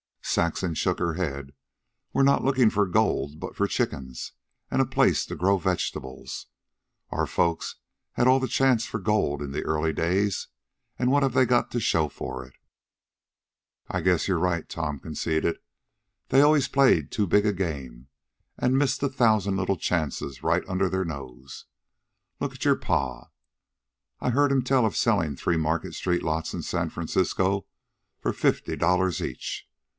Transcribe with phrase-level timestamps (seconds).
[0.23, 1.51] Saxon shook her head.
[2.13, 4.31] "We're not looking for gold but for chickens
[4.71, 6.47] and a place to grow vegetables.
[7.09, 7.75] Our folks
[8.13, 10.47] had all the chance for gold in the early days,
[10.97, 12.53] and what have they got to show for it?"
[13.89, 15.57] "I guess you're right," Tom conceded.
[16.29, 18.07] "They always played too big a game,
[18.57, 21.65] an' missed the thousand little chances right under their nose.
[22.39, 23.27] Look at your pa.
[24.21, 27.67] I've heard him tell of selling three Market street lots in San Francisco
[28.19, 29.67] for fifty dollars each.